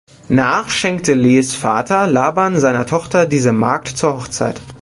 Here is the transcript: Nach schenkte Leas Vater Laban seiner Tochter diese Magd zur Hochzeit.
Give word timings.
Nach 0.29 0.67
schenkte 0.71 1.13
Leas 1.13 1.53
Vater 1.53 2.07
Laban 2.07 2.57
seiner 2.59 2.87
Tochter 2.87 3.27
diese 3.27 3.51
Magd 3.51 3.87
zur 3.87 4.15
Hochzeit. 4.17 4.59